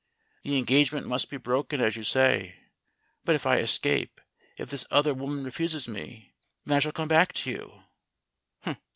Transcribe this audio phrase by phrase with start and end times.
[0.41, 2.55] The engagement must be broken, as you say.
[3.23, 4.19] But if I escape
[4.57, 6.33] if this other woman refuses me,
[6.65, 7.51] then I shall come back to
[8.65, 8.77] you."